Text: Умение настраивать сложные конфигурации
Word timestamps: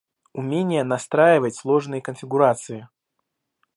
Умение 0.33 0.83
настраивать 0.83 1.55
сложные 1.57 2.01
конфигурации 2.01 2.89